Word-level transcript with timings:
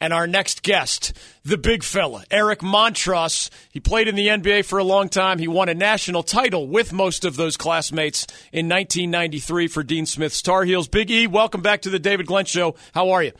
And 0.00 0.12
our 0.12 0.28
next 0.28 0.62
guest, 0.62 1.12
the 1.44 1.58
big 1.58 1.82
fella, 1.82 2.24
Eric 2.30 2.60
Montross. 2.60 3.50
He 3.72 3.80
played 3.80 4.06
in 4.06 4.14
the 4.14 4.28
NBA 4.28 4.64
for 4.64 4.78
a 4.78 4.84
long 4.84 5.08
time. 5.08 5.40
He 5.40 5.48
won 5.48 5.68
a 5.68 5.74
national 5.74 6.22
title 6.22 6.68
with 6.68 6.92
most 6.92 7.24
of 7.24 7.34
those 7.34 7.56
classmates 7.56 8.24
in 8.52 8.68
1993 8.68 9.66
for 9.66 9.82
Dean 9.82 10.06
Smith's 10.06 10.40
Tar 10.40 10.62
Heels. 10.62 10.86
Big 10.86 11.10
E, 11.10 11.26
welcome 11.26 11.62
back 11.62 11.82
to 11.82 11.90
the 11.90 11.98
David 11.98 12.26
Glenn 12.26 12.44
Show. 12.44 12.76
How 12.92 13.10
are 13.10 13.24
you? 13.24 13.32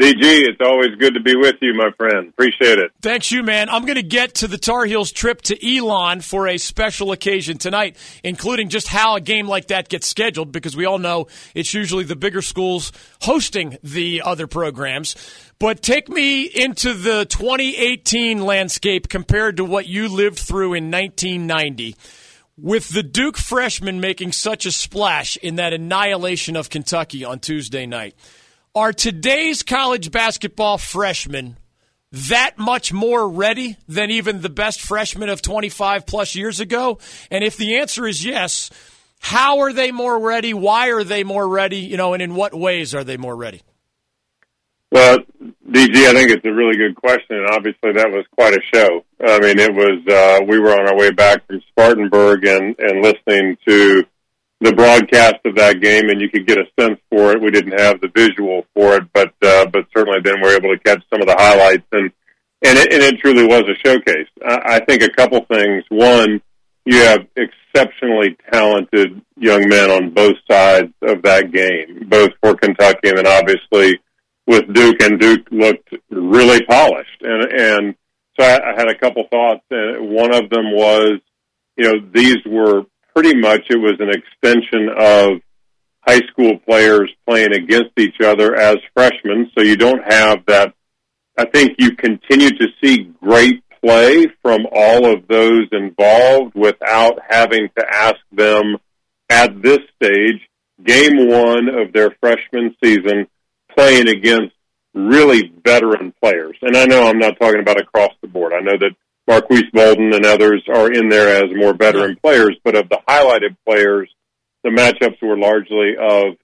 DG, 0.00 0.22
it's 0.22 0.60
always 0.60 0.94
good 0.98 1.14
to 1.14 1.20
be 1.20 1.36
with 1.36 1.56
you, 1.60 1.74
my 1.74 1.90
friend. 1.92 2.30
Appreciate 2.30 2.78
it. 2.78 2.90
Thanks, 3.02 3.30
you, 3.30 3.42
man. 3.42 3.68
I'm 3.68 3.82
going 3.82 3.96
to 3.96 4.02
get 4.02 4.36
to 4.36 4.48
the 4.48 4.56
Tar 4.56 4.86
Heels 4.86 5.12
trip 5.12 5.42
to 5.42 5.76
Elon 5.76 6.22
for 6.22 6.48
a 6.48 6.56
special 6.56 7.12
occasion 7.12 7.58
tonight, 7.58 7.96
including 8.24 8.70
just 8.70 8.88
how 8.88 9.16
a 9.16 9.20
game 9.20 9.46
like 9.46 9.68
that 9.68 9.88
gets 9.88 10.08
scheduled, 10.08 10.50
because 10.50 10.74
we 10.74 10.86
all 10.86 10.98
know 10.98 11.26
it's 11.54 11.74
usually 11.74 12.04
the 12.04 12.16
bigger 12.16 12.42
schools 12.42 12.90
hosting 13.20 13.76
the 13.82 14.22
other 14.24 14.46
programs. 14.46 15.14
But 15.58 15.82
take 15.82 16.08
me 16.08 16.44
into 16.44 16.94
the 16.94 17.26
2018 17.26 18.42
landscape 18.42 19.08
compared 19.08 19.58
to 19.58 19.64
what 19.64 19.86
you 19.86 20.08
lived 20.08 20.38
through 20.38 20.74
in 20.74 20.90
1990 20.90 21.94
with 22.56 22.88
the 22.88 23.02
Duke 23.02 23.36
freshman 23.36 24.00
making 24.00 24.32
such 24.32 24.66
a 24.66 24.72
splash 24.72 25.36
in 25.36 25.56
that 25.56 25.72
annihilation 25.72 26.56
of 26.56 26.70
Kentucky 26.70 27.24
on 27.24 27.40
Tuesday 27.40 27.86
night. 27.86 28.14
Are 28.74 28.94
today's 28.94 29.62
college 29.62 30.10
basketball 30.10 30.78
freshmen 30.78 31.58
that 32.10 32.56
much 32.56 32.90
more 32.90 33.28
ready 33.28 33.76
than 33.86 34.10
even 34.10 34.40
the 34.40 34.48
best 34.48 34.80
freshmen 34.80 35.28
of 35.28 35.42
25 35.42 36.06
plus 36.06 36.34
years 36.34 36.58
ago? 36.58 36.98
And 37.30 37.44
if 37.44 37.58
the 37.58 37.76
answer 37.76 38.06
is 38.06 38.24
yes, 38.24 38.70
how 39.18 39.58
are 39.58 39.74
they 39.74 39.92
more 39.92 40.18
ready? 40.18 40.54
Why 40.54 40.88
are 40.88 41.04
they 41.04 41.22
more 41.22 41.46
ready? 41.46 41.80
You 41.80 41.98
know, 41.98 42.14
and 42.14 42.22
in 42.22 42.34
what 42.34 42.54
ways 42.54 42.94
are 42.94 43.04
they 43.04 43.18
more 43.18 43.36
ready? 43.36 43.60
Well, 44.90 45.18
DG, 45.70 45.94
I 45.94 46.14
think 46.14 46.30
it's 46.30 46.46
a 46.46 46.52
really 46.52 46.78
good 46.78 46.96
question, 46.96 47.36
and 47.36 47.50
obviously 47.50 47.92
that 47.92 48.10
was 48.10 48.24
quite 48.38 48.54
a 48.54 48.60
show. 48.74 49.04
I 49.22 49.38
mean, 49.40 49.58
it 49.58 49.74
was. 49.74 50.00
Uh, 50.08 50.44
we 50.46 50.58
were 50.58 50.72
on 50.72 50.88
our 50.88 50.96
way 50.96 51.10
back 51.10 51.46
from 51.46 51.60
Spartanburg 51.68 52.46
and 52.46 52.74
and 52.78 53.02
listening 53.02 53.58
to 53.68 54.04
the 54.62 54.72
broadcast 54.72 55.36
of 55.44 55.56
that 55.56 55.80
game, 55.80 56.08
and 56.08 56.20
you 56.20 56.30
could 56.30 56.46
get 56.46 56.58
a 56.58 56.66
sense 56.80 57.00
for 57.10 57.32
it. 57.32 57.42
We 57.42 57.50
didn't 57.50 57.78
have 57.78 58.00
the 58.00 58.10
visual 58.14 58.64
for 58.74 58.94
it, 58.94 59.04
but 59.12 59.34
uh, 59.42 59.66
but 59.66 59.86
certainly 59.96 60.20
then 60.22 60.40
we 60.40 60.48
are 60.48 60.56
able 60.56 60.74
to 60.74 60.82
catch 60.82 61.02
some 61.10 61.20
of 61.20 61.26
the 61.26 61.36
highlights, 61.36 61.86
and 61.92 62.10
and 62.62 62.78
it, 62.78 62.92
and 62.92 63.02
it 63.02 63.18
truly 63.20 63.44
was 63.44 63.62
a 63.62 63.74
showcase. 63.86 64.28
I, 64.44 64.76
I 64.76 64.84
think 64.84 65.02
a 65.02 65.10
couple 65.10 65.44
things. 65.46 65.84
One, 65.88 66.40
you 66.84 66.96
have 66.98 67.26
exceptionally 67.36 68.36
talented 68.52 69.20
young 69.36 69.68
men 69.68 69.90
on 69.90 70.14
both 70.14 70.36
sides 70.50 70.92
of 71.02 71.22
that 71.22 71.52
game, 71.52 72.06
both 72.08 72.30
for 72.40 72.54
Kentucky 72.54 73.08
and 73.08 73.18
then 73.18 73.26
obviously 73.26 74.00
with 74.46 74.72
Duke, 74.72 75.02
and 75.02 75.18
Duke 75.18 75.46
looked 75.50 75.94
really 76.10 76.64
polished, 76.66 77.22
and 77.22 77.52
and 77.52 77.94
so 78.38 78.46
I, 78.46 78.72
I 78.72 78.74
had 78.76 78.88
a 78.88 78.98
couple 78.98 79.24
thoughts, 79.30 79.64
and 79.70 80.10
one 80.10 80.34
of 80.34 80.50
them 80.50 80.72
was, 80.72 81.20
you 81.76 81.84
know, 81.84 82.08
these 82.12 82.38
were 82.46 82.82
pretty 83.14 83.38
much 83.38 83.62
it 83.70 83.76
was 83.76 83.96
an 84.00 84.10
extension 84.10 84.88
of 84.96 85.40
high 86.06 86.20
school 86.30 86.58
players 86.66 87.10
playing 87.28 87.52
against 87.52 87.98
each 87.98 88.20
other 88.22 88.54
as 88.54 88.76
freshmen. 88.94 89.50
So 89.56 89.64
you 89.64 89.76
don't 89.76 90.02
have 90.04 90.44
that. 90.46 90.74
I 91.38 91.46
think 91.46 91.76
you 91.78 91.96
continue 91.96 92.50
to 92.50 92.66
see 92.82 93.10
great 93.22 93.62
play 93.84 94.26
from 94.42 94.66
all 94.72 95.06
of 95.06 95.26
those 95.28 95.68
involved 95.72 96.54
without 96.54 97.18
having 97.28 97.68
to 97.78 97.86
ask 97.90 98.16
them 98.32 98.76
at 99.30 99.62
this 99.62 99.78
stage, 99.96 100.40
game 100.84 101.28
one 101.28 101.68
of 101.68 101.92
their 101.92 102.10
freshman 102.20 102.76
season, 102.82 103.26
playing 103.74 104.08
against 104.08 104.54
really 104.94 105.52
veteran 105.64 106.12
players. 106.22 106.56
And 106.60 106.76
I 106.76 106.84
know 106.84 107.08
I'm 107.08 107.18
not 107.18 107.38
talking 107.40 107.60
about 107.60 107.80
across 107.80 108.10
the 108.20 108.28
board. 108.28 108.52
I 108.52 108.60
know 108.60 108.76
that 108.78 108.94
Marques 109.28 109.70
Bolden 109.72 110.12
and 110.12 110.26
others 110.26 110.62
are 110.68 110.92
in 110.92 111.08
there 111.08 111.44
as 111.44 111.56
more 111.56 111.74
veteran 111.74 112.16
players, 112.22 112.56
but 112.64 112.76
of 112.76 112.88
the 112.88 112.98
highlighted 113.08 113.56
players, 113.66 114.10
the 114.64 114.70
matchups 114.70 115.22
were 115.22 115.36
largely 115.36 115.94
of 116.00 116.36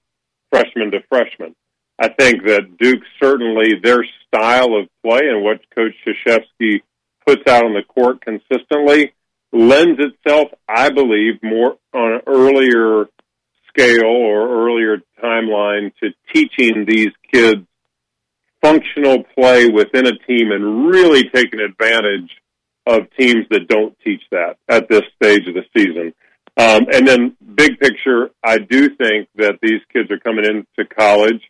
freshman 0.51 0.91
to 0.91 0.99
freshman. 1.09 1.55
I 1.99 2.07
think 2.07 2.45
that 2.45 2.77
Duke 2.79 3.03
certainly 3.21 3.75
their 3.83 4.05
style 4.27 4.77
of 4.77 4.87
play 5.03 5.21
and 5.23 5.43
what 5.43 5.59
Coach 5.75 5.93
Krzyzewski 6.05 6.81
puts 7.25 7.41
out 7.47 7.65
on 7.65 7.73
the 7.73 7.83
court 7.83 8.21
consistently 8.21 9.13
lends 9.51 9.99
itself, 9.99 10.49
I 10.67 10.89
believe, 10.89 11.43
more 11.43 11.77
on 11.93 12.13
an 12.13 12.21
earlier 12.25 13.05
scale 13.67 14.05
or 14.05 14.67
earlier 14.67 15.01
timeline 15.21 15.91
to 16.01 16.09
teaching 16.33 16.85
these 16.87 17.11
kids 17.31 17.65
functional 18.61 19.23
play 19.37 19.67
within 19.67 20.05
a 20.05 20.17
team 20.27 20.51
and 20.51 20.87
really 20.87 21.29
taking 21.29 21.59
advantage 21.59 22.29
of 22.89 23.07
teams 23.17 23.45
that 23.51 23.67
don't 23.67 23.97
teach 24.03 24.21
that 24.31 24.57
at 24.67 24.89
this 24.89 25.03
stage 25.21 25.47
of 25.47 25.53
the 25.53 25.63
season. 25.77 26.13
Um, 26.57 26.87
and 26.91 27.07
then, 27.07 27.37
big 27.55 27.79
picture, 27.79 28.31
I 28.43 28.57
do 28.57 28.89
think 28.95 29.29
that 29.35 29.59
these 29.61 29.79
kids 29.93 30.11
are 30.11 30.19
coming 30.19 30.43
into 30.43 30.89
college 30.89 31.41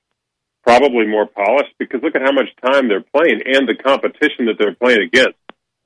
probably 0.64 1.08
more 1.08 1.26
polished 1.26 1.74
because 1.80 2.02
look 2.04 2.16
at 2.16 2.22
how 2.22 2.34
much 2.34 2.50
time 2.64 2.88
they're 2.88 3.02
playing 3.02 3.42
and 3.46 3.68
the 3.68 3.76
competition 3.76 4.46
that 4.46 4.58
they're 4.60 4.76
playing 4.76 5.02
against. 5.02 5.38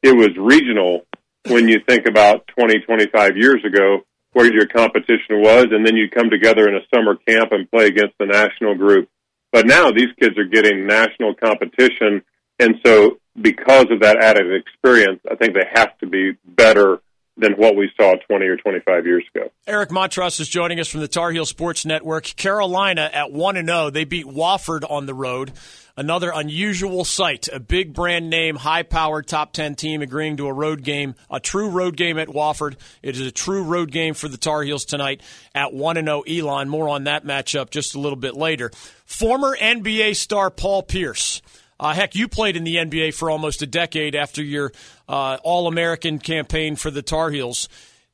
It 0.02 0.16
was 0.16 0.32
regional 0.38 1.06
when 1.48 1.70
you 1.70 1.80
think 1.88 2.08
about 2.08 2.48
20, 2.48 2.80
25 2.80 3.38
years 3.38 3.64
ago 3.64 4.02
where 4.34 4.52
your 4.52 4.66
competition 4.66 5.42
was, 5.42 5.68
and 5.72 5.86
then 5.86 5.96
you 5.96 6.10
come 6.10 6.30
together 6.30 6.68
in 6.68 6.76
a 6.76 6.82
summer 6.94 7.16
camp 7.16 7.52
and 7.52 7.70
play 7.70 7.86
against 7.86 8.16
the 8.20 8.26
national 8.26 8.76
group. 8.76 9.08
But 9.52 9.68
now 9.68 9.92
these 9.92 10.10
kids 10.20 10.38
are 10.38 10.46
getting 10.46 10.88
national 10.88 11.36
competition, 11.36 12.24
and 12.60 12.76
so 12.84 13.20
because 13.40 13.88
of 13.90 14.02
that 14.02 14.18
added 14.22 14.54
experience, 14.54 15.20
I 15.30 15.36
think 15.36 15.54
they 15.54 15.68
have 15.74 15.98
to 16.00 16.08
be 16.08 16.34
better 16.46 17.02
than 17.36 17.54
what 17.54 17.76
we 17.76 17.90
saw 17.98 18.16
20 18.28 18.46
or 18.46 18.58
25 18.58 19.06
years 19.06 19.24
ago. 19.34 19.50
Eric 19.66 19.90
Montross 19.90 20.40
is 20.40 20.48
joining 20.48 20.80
us 20.80 20.88
from 20.88 21.02
the 21.02 21.08
Tar 21.08 21.32
Heel 21.32 21.46
Sports 21.46 21.84
Network. 21.86 22.26
Carolina 22.36 23.10
at 23.12 23.32
1 23.32 23.58
and 23.58 23.68
0. 23.68 23.90
They 23.90 24.04
beat 24.04 24.28
Wofford 24.28 24.90
on 24.90 25.08
the 25.08 25.16
road. 25.16 25.52
Another 25.98 26.32
unusual 26.34 27.06
sight. 27.06 27.48
A 27.52 27.60
big 27.60 27.94
brand 27.94 28.30
name, 28.30 28.56
high 28.56 28.84
powered 28.84 29.28
top 29.28 29.52
10 29.54 29.76
team 29.76 30.02
agreeing 30.02 30.38
to 30.38 30.48
a 30.48 30.54
road 30.54 30.84
game, 30.84 31.16
a 31.30 31.40
true 31.40 31.70
road 31.70 31.98
game 31.98 32.20
at 32.20 32.28
Wofford. 32.28 32.76
It 33.02 33.16
is 33.16 33.22
a 33.22 33.32
true 33.32 33.64
road 33.64 33.92
game 33.92 34.14
for 34.14 34.28
the 34.28 34.38
Tar 34.38 34.62
Heels 34.64 34.86
tonight 34.86 35.22
at 35.56 35.74
1 35.74 35.98
and 35.98 36.08
0 36.08 36.22
Elon. 36.22 36.70
More 36.70 36.90
on 36.90 37.06
that 37.06 37.26
matchup 37.26 37.72
just 37.72 37.96
a 37.96 38.00
little 38.00 38.16
bit 38.16 38.36
later. 38.36 38.72
Former 39.06 39.58
NBA 39.60 40.16
star 40.16 40.52
Paul 40.52 40.84
Pierce 40.84 41.42
uh, 41.84 41.94
heck, 41.94 42.16
you 42.16 42.30
played 42.30 42.56
in 42.56 42.64
the 42.64 42.78
NBA 42.78 43.14
for 43.14 43.30
almost 43.30 43.62
a 43.62 43.68
decade 43.68 44.16
after 44.16 44.42
your 44.42 44.72
uh, 45.10 45.38
All 45.44 45.68
American 45.68 46.18
campaign 46.18 46.78
for 46.78 46.90
the 46.90 47.02
Tar 47.02 47.30
Heels. 47.30 47.68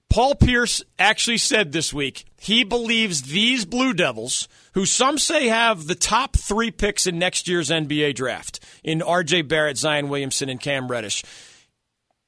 Paul 0.09 0.33
Pierce 0.33 0.81
actually 0.97 1.37
said 1.37 1.71
this 1.71 1.93
week 1.93 2.25
he 2.39 2.63
believes 2.63 3.21
these 3.21 3.65
Blue 3.65 3.93
Devils, 3.93 4.47
who 4.73 4.87
some 4.87 5.19
say 5.19 5.49
have 5.49 5.85
the 5.85 5.93
top 5.93 6.35
three 6.35 6.71
picks 6.71 7.05
in 7.05 7.19
next 7.19 7.47
year's 7.47 7.69
NBA 7.69 8.15
draft 8.15 8.59
in 8.83 9.01
RJ 9.01 9.47
Barrett, 9.47 9.77
Zion 9.77 10.09
Williamson, 10.09 10.49
and 10.49 10.59
Cam 10.59 10.87
Reddish. 10.87 11.23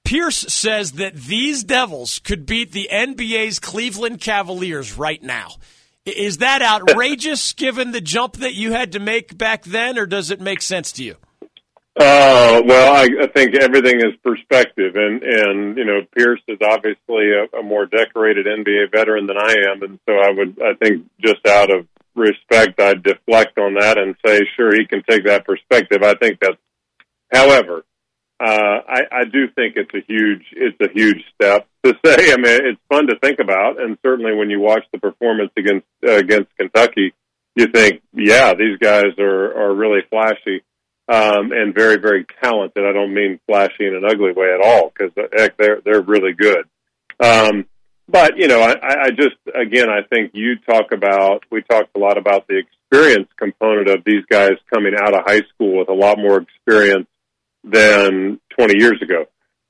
Pierce 0.06 0.38
says 0.38 0.92
that 0.94 1.16
these 1.16 1.64
Devils 1.64 2.20
could 2.20 2.46
beat 2.46 2.72
the 2.72 2.88
NBA's 2.92 3.58
Cleveland 3.58 4.22
Cavaliers 4.22 4.96
right 4.96 5.24
now. 5.24 5.54
Is 6.06 6.38
that 6.38 6.62
outrageous 6.62 7.54
given 7.54 7.94
the 7.94 8.02
jump 8.02 8.38
that 8.38 8.54
you 8.54 8.74
had 8.74 8.92
to 8.92 9.00
make 9.00 9.36
back 9.36 9.64
then, 9.64 9.98
or 9.98 10.06
does 10.06 10.30
it 10.30 10.40
make 10.40 10.62
sense 10.62 10.92
to 10.94 11.04
you? 11.04 11.16
Uh, 12.00 12.62
well, 12.66 12.96
I, 12.96 13.08
I 13.24 13.28
think 13.28 13.54
everything 13.56 13.98
is 13.98 14.16
perspective, 14.24 14.96
and 14.96 15.22
and 15.24 15.78
you 15.78 15.84
know 15.84 16.00
Pierce 16.16 16.40
is 16.48 16.60
obviously 16.64 17.32
a, 17.34 17.60
a 17.60 17.64
more 17.64 17.86
decorated 17.86 18.46
NBA 18.46 18.94
veteran 18.94 19.28
than 19.28 19.38
I 19.38 19.56
am, 19.70 19.84
and 19.84 20.00
so 20.08 20.16
I 20.16 20.32
would 20.32 20.58
I 20.62 20.74
think 20.76 21.06
just 21.20 21.46
out 21.46 21.70
of 21.70 21.86
respect 22.16 22.80
I'd 22.80 23.04
deflect 23.04 23.58
on 23.58 23.74
that 23.74 23.98
and 23.98 24.16
say 24.26 24.40
sure 24.56 24.74
he 24.74 24.88
can 24.88 25.04
take 25.10 25.26
that 25.26 25.46
perspective. 25.46 26.02
I 26.02 26.14
think 26.16 26.40
that's, 26.40 26.58
however, 27.34 27.84
uh, 28.40 28.80
I, 28.88 29.02
I 29.12 29.24
do 29.26 29.50
think 29.54 29.76
it's 29.76 29.94
a 29.94 30.06
huge 30.08 30.46
it's 30.54 30.80
a 30.80 30.94
huge 30.94 31.22
step 31.36 31.68
to 31.84 31.94
say. 32.06 32.32
I 32.32 32.38
mean, 32.38 32.68
it's 32.68 32.82
fun 32.88 33.08
to 33.08 33.20
think 33.20 33.40
about, 33.40 33.82
and 33.82 33.98
certainly 34.02 34.34
when 34.34 34.50
you 34.50 34.62
watch 34.62 34.86
the 34.94 35.00
performance 35.00 35.52
against 35.58 35.88
uh, 36.08 36.14
against 36.14 36.56
Kentucky, 36.58 37.14
you 37.58 37.68
think, 37.68 38.02
yeah, 38.14 38.54
these 38.54 38.78
guys 38.80 39.12
are 39.20 39.58
are 39.58 39.76
really 39.76 40.04
flashy 40.10 40.64
um, 41.12 41.52
and 41.52 41.76
very, 41.76 41.98
very 41.98 42.26
talented. 42.42 42.86
I 42.86 42.94
don't 42.94 43.14
mean 43.14 43.40
flashy 43.46 43.86
in 43.86 43.96
an 43.96 44.06
ugly 44.06 44.32
way 44.32 44.54
at 44.54 44.66
all 44.66 44.92
because 44.92 45.12
heck, 45.36 45.58
they're 45.58 45.82
they're 45.84 46.02
really 46.02 46.34
good. 46.34 46.66
Um, 47.20 47.66
but 48.08 48.38
you 48.38 48.48
know, 48.48 48.62
I, 48.62 48.76
I 48.82 49.10
just 49.10 49.36
again, 49.54 49.90
I 49.90 50.02
think 50.08 50.32
you 50.34 50.58
talk 50.60 50.94
about 50.94 51.44
we 51.52 51.64
talked 51.64 51.96
a 51.96 52.00
lot 52.00 52.18
about 52.18 52.48
the 52.48 52.60
experience 52.60 53.28
component 53.38 53.90
of 53.90 54.04
these 54.06 54.24
guys 54.30 54.54
coming 54.74 54.94
out 54.98 55.14
of 55.14 55.26
high 55.26 55.42
school 55.54 55.80
with 55.80 55.90
a 55.90 55.94
lot 55.94 56.18
more 56.18 56.42
experience 56.42 57.08
than 57.64 58.40
20 58.58 58.80
years 58.80 59.02
ago. 59.02 59.26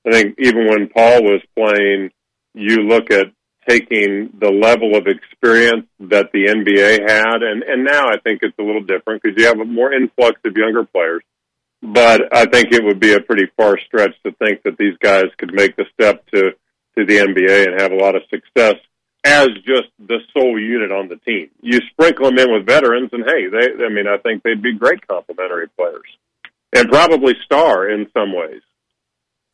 I 0.08 0.12
think 0.12 0.36
even 0.40 0.68
when 0.68 0.90
Paul 0.90 1.24
was 1.24 1.42
playing, 1.56 2.12
you 2.54 2.88
look 2.88 3.12
at 3.12 3.28
taking 3.68 4.32
the 4.40 4.50
level 4.50 4.96
of 4.96 5.08
experience 5.08 5.88
that 6.00 6.32
the 6.34 6.46
NBA 6.46 7.10
had, 7.10 7.42
and 7.42 7.64
and 7.64 7.84
now 7.84 8.08
I 8.10 8.18
think 8.24 8.40
it's 8.44 8.58
a 8.60 8.64
little 8.64 8.84
different 8.84 9.24
because 9.24 9.40
you 9.40 9.48
have 9.48 9.60
a 9.60 9.66
more 9.66 9.92
influx 9.92 10.40
of 10.46 10.56
younger 10.56 10.84
players. 10.84 11.24
But 11.82 12.36
I 12.36 12.46
think 12.46 12.72
it 12.72 12.84
would 12.84 13.00
be 13.00 13.14
a 13.14 13.22
pretty 13.22 13.48
far 13.58 13.78
stretch 13.86 14.16
to 14.24 14.32
think 14.34 14.64
that 14.64 14.78
these 14.78 14.98
guys 15.00 15.26
could 15.38 15.54
make 15.54 15.76
the 15.76 15.86
step 15.94 16.26
to 16.28 16.52
to 16.98 17.06
the 17.06 17.18
NBA 17.18 17.68
and 17.68 17.80
have 17.80 17.94
a 17.94 17.96
lot 17.96 18.16
of 18.16 18.24
success 18.30 18.76
as 19.24 19.48
just 19.66 19.88
the 20.00 20.20
sole 20.34 20.60
unit 20.60 20.92
on 20.92 21.08
the 21.08 21.16
team. 21.16 21.50
You 21.62 21.80
sprinkle 21.92 22.26
them 22.26 22.38
in 22.38 22.52
with 22.52 22.66
veterans, 22.66 23.12
and 23.14 23.24
hey, 23.26 23.48
they 23.48 23.84
I 23.84 23.90
mean 23.90 24.08
I 24.08 24.18
think 24.18 24.44
they'd 24.44 24.62
be 24.62 24.74
great 24.74 25.08
complementary 25.08 25.70
players 25.70 26.08
and 26.74 26.90
probably 26.90 27.36
star 27.46 27.90
in 27.90 28.08
some 28.14 28.34
ways. 28.34 28.62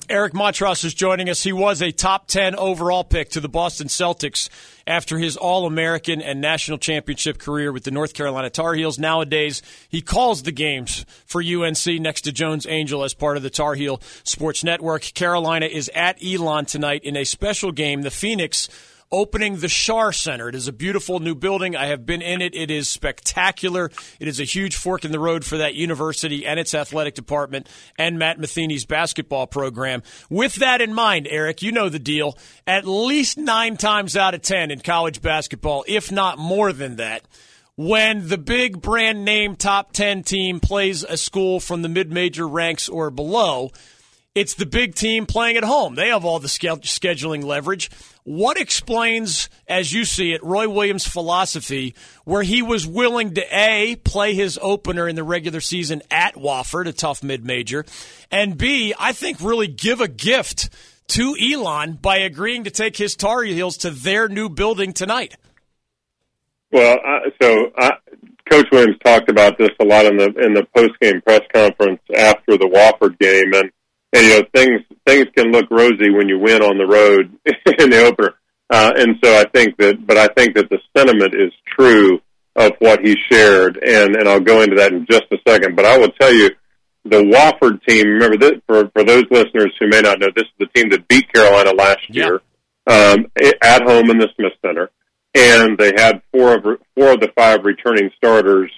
Eric 0.09 0.31
Montross 0.31 0.85
is 0.85 0.93
joining 0.93 1.29
us. 1.29 1.43
He 1.43 1.51
was 1.51 1.81
a 1.81 1.91
top 1.91 2.27
10 2.27 2.55
overall 2.55 3.03
pick 3.03 3.29
to 3.31 3.41
the 3.41 3.49
Boston 3.49 3.87
Celtics 3.87 4.47
after 4.85 5.17
his 5.17 5.35
All 5.35 5.65
American 5.65 6.21
and 6.21 6.39
national 6.39 6.77
championship 6.77 7.39
career 7.39 7.73
with 7.73 7.83
the 7.83 7.91
North 7.91 8.13
Carolina 8.13 8.49
Tar 8.49 8.73
Heels. 8.73 8.97
Nowadays, 8.97 9.61
he 9.89 10.01
calls 10.01 10.43
the 10.43 10.53
games 10.53 11.05
for 11.25 11.41
UNC 11.41 11.85
next 11.99 12.21
to 12.21 12.31
Jones 12.31 12.65
Angell 12.65 13.03
as 13.03 13.13
part 13.13 13.35
of 13.35 13.43
the 13.43 13.49
Tar 13.49 13.75
Heel 13.75 13.99
Sports 14.23 14.63
Network. 14.63 15.01
Carolina 15.13 15.65
is 15.65 15.91
at 15.93 16.23
Elon 16.23 16.65
tonight 16.65 17.03
in 17.03 17.17
a 17.17 17.25
special 17.25 17.73
game. 17.73 18.03
The 18.03 18.11
Phoenix 18.11 18.69
opening 19.11 19.57
the 19.57 19.67
Schar 19.67 20.13
Center. 20.13 20.49
It 20.49 20.55
is 20.55 20.67
a 20.67 20.73
beautiful 20.73 21.19
new 21.19 21.35
building. 21.35 21.75
I 21.75 21.87
have 21.87 22.05
been 22.05 22.21
in 22.21 22.41
it. 22.41 22.55
It 22.55 22.69
is 22.69 22.89
spectacular. 22.89 23.89
It 24.19 24.27
is 24.27 24.39
a 24.39 24.43
huge 24.43 24.75
fork 24.75 25.05
in 25.05 25.11
the 25.11 25.19
road 25.19 25.45
for 25.45 25.57
that 25.57 25.75
university 25.75 26.45
and 26.45 26.59
its 26.59 26.73
athletic 26.73 27.15
department 27.15 27.69
and 27.97 28.19
Matt 28.19 28.39
Matheny's 28.39 28.85
basketball 28.85 29.47
program. 29.47 30.03
With 30.29 30.55
that 30.55 30.81
in 30.81 30.93
mind, 30.93 31.27
Eric, 31.29 31.61
you 31.61 31.71
know 31.71 31.89
the 31.89 31.99
deal. 31.99 32.37
At 32.65 32.85
least 32.85 33.37
nine 33.37 33.77
times 33.77 34.17
out 34.17 34.33
of 34.33 34.41
ten 34.41 34.71
in 34.71 34.81
college 34.81 35.21
basketball, 35.21 35.85
if 35.87 36.11
not 36.11 36.37
more 36.37 36.73
than 36.73 36.97
that, 36.97 37.23
when 37.77 38.27
the 38.27 38.39
big 38.39 38.81
brand 38.81 39.23
name 39.23 39.55
top 39.55 39.93
10 39.93 40.23
team 40.23 40.59
plays 40.59 41.03
a 41.03 41.15
school 41.15 41.59
from 41.59 41.83
the 41.83 41.89
mid 41.89 42.11
major 42.11 42.47
ranks 42.47 42.89
or 42.89 43.11
below, 43.11 43.71
it's 44.37 44.53
the 44.53 44.67
big 44.67 44.93
team 44.93 45.25
playing 45.25 45.57
at 45.57 45.63
home. 45.63 45.95
They 45.95 46.09
have 46.09 46.23
all 46.23 46.37
the 46.37 46.47
scheduling 46.47 47.43
leverage. 47.43 47.89
What 48.23 48.59
explains, 48.59 49.49
as 49.67 49.91
you 49.91 50.05
see 50.05 50.31
it, 50.31 50.43
Roy 50.43 50.69
Williams' 50.69 51.07
philosophy 51.07 51.95
where 52.23 52.43
he 52.43 52.61
was 52.61 52.85
willing 52.85 53.33
to 53.33 53.41
A, 53.51 53.95
play 53.95 54.35
his 54.35 54.59
opener 54.61 55.07
in 55.07 55.15
the 55.15 55.23
regular 55.23 55.59
season 55.59 56.03
at 56.11 56.35
Wofford, 56.35 56.87
a 56.87 56.93
tough 56.93 57.23
mid 57.23 57.43
major, 57.43 57.83
and 58.29 58.55
B, 58.55 58.93
I 58.99 59.11
think 59.11 59.41
really 59.41 59.67
give 59.67 60.01
a 60.01 60.07
gift 60.07 60.69
to 61.07 61.35
Elon 61.41 61.93
by 61.93 62.17
agreeing 62.17 62.65
to 62.65 62.69
take 62.69 62.95
his 62.95 63.15
Tar 63.15 63.41
Heels 63.41 63.77
to 63.77 63.89
their 63.89 64.29
new 64.29 64.49
building 64.49 64.93
tonight? 64.93 65.35
Well, 66.71 66.99
uh, 67.03 67.19
so 67.41 67.71
uh, 67.75 67.91
Coach 68.51 68.67
Williams 68.71 68.97
talked 69.03 69.31
about 69.31 69.57
this 69.57 69.71
a 69.79 69.85
lot 69.85 70.05
in 70.05 70.17
the 70.17 70.25
in 70.25 70.53
the 70.53 70.67
post 70.75 70.93
game 71.01 71.21
press 71.21 71.41
conference 71.51 72.01
after 72.15 72.55
the 72.57 72.67
Wofford 72.67 73.17
game, 73.17 73.53
and 73.53 73.71
and 74.13 74.25
you 74.25 74.29
know 74.29 74.45
things 74.55 74.81
things 75.05 75.25
can 75.35 75.51
look 75.51 75.65
rosy 75.69 76.09
when 76.09 76.29
you 76.29 76.39
win 76.39 76.61
on 76.61 76.77
the 76.77 76.85
road 76.85 77.37
in 77.79 77.89
the 77.89 78.05
opener. 78.05 78.33
Uh, 78.69 78.91
and 78.97 79.15
so 79.23 79.33
I 79.33 79.45
think 79.53 79.77
that, 79.77 80.05
but 80.05 80.17
I 80.17 80.27
think 80.27 80.55
that 80.55 80.69
the 80.69 80.79
sentiment 80.95 81.33
is 81.33 81.53
true 81.77 82.19
of 82.55 82.73
what 82.79 82.99
he 83.01 83.15
shared, 83.31 83.77
and 83.77 84.15
and 84.15 84.27
I'll 84.27 84.39
go 84.39 84.61
into 84.61 84.75
that 84.77 84.91
in 84.91 85.05
just 85.09 85.25
a 85.31 85.37
second. 85.47 85.75
But 85.75 85.85
I 85.85 85.97
will 85.97 86.11
tell 86.19 86.33
you, 86.33 86.49
the 87.05 87.23
Wofford 87.23 87.81
team. 87.87 88.07
Remember 88.07 88.37
this 88.37 88.59
for 88.67 88.89
for 88.89 89.03
those 89.03 89.23
listeners 89.31 89.73
who 89.79 89.87
may 89.87 90.01
not 90.01 90.19
know, 90.19 90.27
this 90.35 90.45
is 90.45 90.51
the 90.59 90.67
team 90.73 90.89
that 90.89 91.07
beat 91.07 91.31
Carolina 91.31 91.71
last 91.71 92.09
year 92.09 92.41
um, 92.87 93.27
at 93.61 93.83
home 93.83 94.09
in 94.09 94.17
the 94.17 94.29
Smith 94.35 94.53
Center, 94.65 94.89
and 95.35 95.77
they 95.77 95.93
had 95.95 96.21
four 96.31 96.55
of 96.55 96.63
four 96.95 97.13
of 97.13 97.21
the 97.21 97.31
five 97.37 97.63
returning 97.63 98.09
starters 98.17 98.71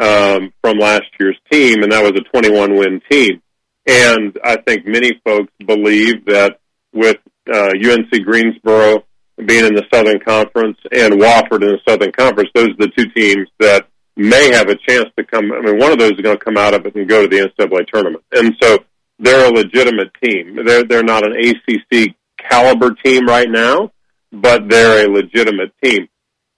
um, 0.00 0.52
from 0.62 0.78
last 0.78 1.06
year's 1.20 1.38
team, 1.50 1.82
and 1.82 1.92
that 1.92 2.02
was 2.02 2.12
a 2.12 2.38
21 2.38 2.76
win 2.76 3.00
team. 3.10 3.42
And 3.88 4.38
I 4.44 4.56
think 4.56 4.86
many 4.86 5.18
folks 5.24 5.50
believe 5.66 6.26
that 6.26 6.60
with 6.92 7.16
uh, 7.50 7.70
UNC 7.70 8.10
Greensboro 8.22 9.04
being 9.46 9.64
in 9.64 9.74
the 9.74 9.84
Southern 9.92 10.20
Conference 10.20 10.76
and 10.92 11.14
Wofford 11.14 11.62
in 11.62 11.72
the 11.72 11.80
Southern 11.88 12.12
Conference, 12.12 12.50
those 12.54 12.68
are 12.68 12.86
the 12.86 12.92
two 12.96 13.08
teams 13.10 13.48
that 13.60 13.88
may 14.14 14.52
have 14.52 14.68
a 14.68 14.76
chance 14.76 15.06
to 15.16 15.24
come. 15.24 15.50
I 15.52 15.62
mean, 15.62 15.78
one 15.78 15.90
of 15.90 15.98
those 15.98 16.12
is 16.12 16.20
going 16.20 16.36
to 16.36 16.44
come 16.44 16.58
out 16.58 16.74
of 16.74 16.84
it 16.84 16.96
and 16.96 17.08
go 17.08 17.26
to 17.26 17.28
the 17.28 17.48
NCAA 17.48 17.86
tournament. 17.86 18.22
And 18.32 18.54
so 18.60 18.78
they're 19.18 19.48
a 19.48 19.54
legitimate 19.54 20.12
team. 20.22 20.58
They're, 20.66 20.84
they're 20.84 21.02
not 21.02 21.24
an 21.24 21.32
ACC 21.32 22.14
caliber 22.36 22.90
team 23.02 23.26
right 23.26 23.48
now, 23.48 23.90
but 24.32 24.68
they're 24.68 25.06
a 25.06 25.10
legitimate 25.10 25.72
team. 25.82 26.08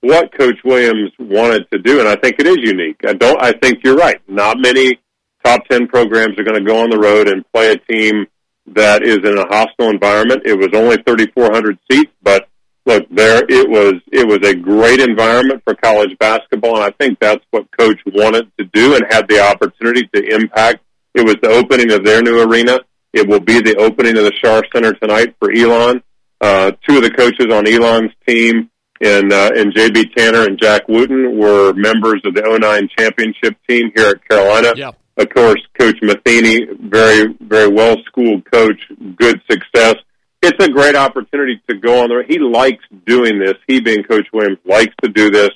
What 0.00 0.36
Coach 0.36 0.58
Williams 0.64 1.12
wanted 1.18 1.70
to 1.70 1.78
do, 1.78 2.00
and 2.00 2.08
I 2.08 2.16
think 2.16 2.40
it 2.40 2.46
is 2.46 2.56
unique. 2.56 3.00
I 3.06 3.12
don't, 3.12 3.40
I 3.40 3.52
think 3.52 3.84
you're 3.84 3.96
right. 3.96 4.20
Not 4.26 4.56
many 4.58 4.98
top 5.44 5.66
10 5.68 5.88
programs 5.88 6.38
are 6.38 6.44
going 6.44 6.58
to 6.58 6.64
go 6.64 6.82
on 6.82 6.90
the 6.90 6.98
road 6.98 7.28
and 7.28 7.44
play 7.52 7.72
a 7.72 7.76
team 7.76 8.26
that 8.74 9.02
is 9.02 9.18
in 9.18 9.38
a 9.38 9.46
hostile 9.46 9.90
environment. 9.90 10.42
It 10.44 10.54
was 10.54 10.68
only 10.74 10.96
3,400 10.96 11.78
seats, 11.90 12.12
but 12.22 12.48
look, 12.86 13.06
there 13.10 13.42
it 13.48 13.68
was. 13.68 13.94
It 14.12 14.26
was 14.26 14.48
a 14.48 14.54
great 14.54 15.00
environment 15.00 15.62
for 15.64 15.74
college 15.74 16.16
basketball, 16.18 16.76
and 16.76 16.84
I 16.84 16.90
think 16.90 17.18
that's 17.20 17.44
what 17.50 17.66
coach 17.76 17.98
wanted 18.06 18.50
to 18.58 18.64
do 18.72 18.94
and 18.94 19.04
had 19.10 19.28
the 19.28 19.40
opportunity 19.40 20.08
to 20.14 20.34
impact. 20.34 20.80
It 21.14 21.24
was 21.24 21.36
the 21.42 21.50
opening 21.50 21.92
of 21.92 22.04
their 22.04 22.22
new 22.22 22.40
arena. 22.42 22.80
It 23.12 23.28
will 23.28 23.40
be 23.40 23.60
the 23.60 23.76
opening 23.76 24.16
of 24.16 24.24
the 24.24 24.32
Schar 24.32 24.62
Center 24.72 24.92
tonight 24.94 25.34
for 25.40 25.50
Elon. 25.50 26.02
Uh, 26.40 26.72
two 26.88 26.96
of 26.96 27.02
the 27.02 27.10
coaches 27.10 27.52
on 27.52 27.66
Elon's 27.66 28.12
team 28.26 28.70
in 29.00 29.32
uh, 29.32 29.50
in 29.56 29.72
JB 29.72 30.14
Tanner 30.14 30.44
and 30.44 30.58
Jack 30.60 30.86
Wooten 30.88 31.38
were 31.38 31.72
members 31.72 32.22
of 32.24 32.34
the 32.34 32.42
09 32.42 32.88
championship 32.96 33.56
team 33.68 33.90
here 33.96 34.10
at 34.10 34.28
Carolina. 34.28 34.72
Of 35.16 35.28
course, 35.30 35.60
Coach 35.78 35.98
Matheny, 36.02 36.66
very, 36.80 37.34
very 37.40 37.68
well 37.68 37.96
schooled 38.06 38.50
coach, 38.50 38.80
good 39.16 39.40
success. 39.50 39.96
It's 40.42 40.64
a 40.64 40.70
great 40.70 40.96
opportunity 40.96 41.60
to 41.68 41.76
go 41.76 42.02
on 42.02 42.08
there. 42.08 42.22
He 42.22 42.38
likes 42.38 42.82
doing 43.06 43.38
this. 43.38 43.54
He 43.66 43.80
being 43.80 44.02
Coach 44.04 44.26
Williams 44.32 44.58
likes 44.64 44.94
to 45.02 45.10
do 45.10 45.30
this 45.30 45.50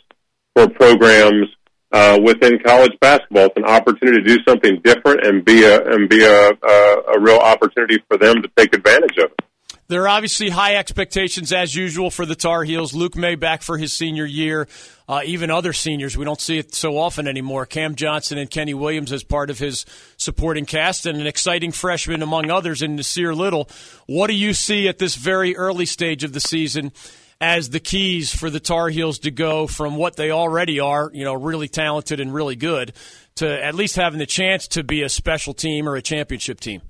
for 0.55 0.69
programs 0.69 1.49
uh, 1.93 2.19
within 2.23 2.59
college 2.59 2.93
basketball. 3.01 3.47
It's 3.47 3.57
an 3.57 3.65
opportunity 3.65 4.23
to 4.23 4.37
do 4.37 4.43
something 4.47 4.81
different 4.83 5.25
and 5.25 5.45
be 5.45 5.65
a 5.65 5.81
and 5.93 6.09
be 6.09 6.25
a, 6.25 6.51
a, 6.51 6.97
a 7.17 7.21
real 7.21 7.39
opportunity 7.39 8.03
for 8.09 8.19
them 8.19 8.43
to 8.43 8.51
take 8.57 8.75
advantage 8.75 9.17
of 9.19 9.31
it. 9.31 9.44
There 9.87 10.03
are 10.05 10.09
obviously 10.09 10.49
high 10.49 10.77
expectations 10.77 11.53
as 11.53 11.75
usual 11.75 12.11
for 12.11 12.25
the 12.25 12.35
Tar 12.35 12.65
Heels. 12.65 12.95
Luke 12.95 13.17
Maye 13.17 13.35
back 13.35 13.61
for 13.61 13.77
his 13.77 13.93
senior 13.93 14.25
year. 14.25 14.67
Uh, 15.07 15.21
even 15.27 15.51
other 15.51 15.75
seniors, 15.75 16.17
we 16.17 16.25
don't 16.25 16.41
see 16.41 16.57
it 16.57 16.75
so 16.75 16.97
often 16.97 17.29
anymore. 17.29 17.67
Cam 17.67 17.95
Johnson 17.95 18.39
and 18.39 18.49
Kenny 18.51 18.73
Williams 18.73 19.13
as 19.13 19.23
part 19.23 19.51
of 19.51 19.59
his 19.59 19.85
supporting 20.17 20.65
cast, 20.65 21.05
and 21.05 21.21
an 21.21 21.27
exciting 21.27 21.71
freshman 21.71 22.23
among 22.23 22.51
others 22.51 22.81
in 22.81 22.97
Nassir 22.97 23.37
Little. 23.37 23.69
What 24.07 24.29
do 24.29 24.33
you 24.35 24.55
see 24.55 24.89
at 24.89 24.99
this 24.99 25.17
very 25.17 25.55
early 25.55 25.85
stage 25.85 26.25
of 26.25 26.33
the 26.33 26.41
season 26.41 26.91
as 27.39 27.69
the 27.69 27.81
keys 27.81 28.35
for 28.35 28.49
the 28.49 28.61
Tar 28.61 28.89
Heels 28.89 29.19
to 29.19 29.31
go 29.31 29.67
from 29.67 29.97
what 29.97 30.17
they 30.17 30.31
already 30.31 30.81
are, 30.81 31.11
you 31.13 31.25
know, 31.25 31.35
really 31.35 31.69
talented 31.69 32.21
and 32.21 32.33
really 32.33 32.57
good, 32.57 32.95
to 33.35 33.63
at 33.63 33.75
least 33.75 33.97
having 33.97 34.19
the 34.19 34.25
chance 34.25 34.67
to 34.69 34.83
be 34.83 35.03
a 35.03 35.11
special 35.11 35.53
team 35.53 35.87
or 35.87 35.97
a 35.97 36.03
championship 36.03 36.59
team? 36.59 36.81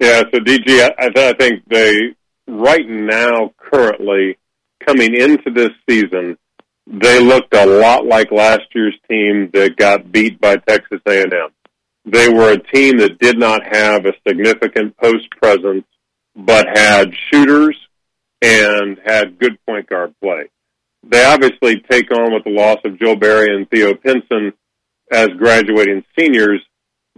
Yeah, 0.00 0.22
so 0.32 0.40
DG, 0.40 0.80
I, 0.98 1.10
I 1.14 1.32
think 1.34 1.62
they 1.68 2.14
right 2.48 2.88
now, 2.88 3.52
currently 3.58 4.38
coming 4.84 5.14
into 5.14 5.50
this 5.50 5.70
season, 5.88 6.38
they 6.86 7.20
looked 7.20 7.54
a 7.54 7.66
lot 7.66 8.06
like 8.06 8.32
last 8.32 8.62
year's 8.74 8.96
team 9.08 9.50
that 9.52 9.76
got 9.76 10.10
beat 10.10 10.40
by 10.40 10.56
Texas 10.56 11.00
A&M. 11.06 11.50
They 12.06 12.28
were 12.30 12.52
a 12.52 12.72
team 12.72 12.98
that 12.98 13.18
did 13.18 13.38
not 13.38 13.60
have 13.70 14.06
a 14.06 14.14
significant 14.26 14.96
post 14.96 15.30
presence, 15.40 15.84
but 16.34 16.66
had 16.66 17.12
shooters 17.30 17.76
and 18.42 18.98
had 19.04 19.38
good 19.38 19.58
point 19.66 19.86
guard 19.88 20.14
play. 20.22 20.48
They 21.06 21.24
obviously 21.24 21.80
take 21.90 22.10
on 22.10 22.32
with 22.32 22.44
the 22.44 22.50
loss 22.50 22.78
of 22.84 22.98
Joel 22.98 23.16
Berry 23.16 23.54
and 23.54 23.68
Theo 23.70 23.94
Pinson 23.94 24.54
as 25.12 25.28
graduating 25.28 26.04
seniors 26.18 26.62